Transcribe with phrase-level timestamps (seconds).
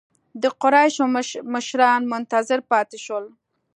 [0.41, 1.03] د قریشو
[1.53, 3.25] مشران منتظر پاتې شول.